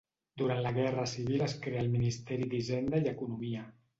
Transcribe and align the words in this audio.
Durant 0.41 0.61
la 0.65 0.71
Guerra 0.77 1.03
Civil 1.11 1.43
es 1.49 1.53
crea 1.67 1.83
el 1.85 1.91
Ministeri 1.97 2.49
d'Hisenda 2.53 3.05
i 3.05 3.13
Economia. 3.15 3.67